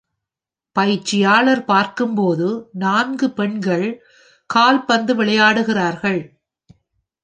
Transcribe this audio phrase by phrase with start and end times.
[0.75, 2.47] பயிற்சியாளர் பார்க்கும்போது
[2.73, 3.87] நான்கு பெண்கள்
[4.49, 6.21] கால்பந்து விளையாடுகிறார்கள்.